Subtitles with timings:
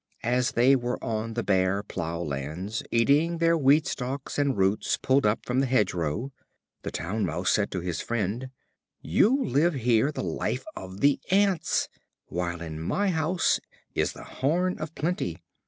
[0.23, 5.27] As they were on the bare plough lands, eating their wheat stalks and roots pulled
[5.27, 6.31] up from the hedge row,
[6.81, 8.49] the Town Mouse said to his friend:
[9.03, 11.87] "You live here the life of the ants,
[12.25, 13.59] while in my house
[13.93, 15.37] is the horn of plenty.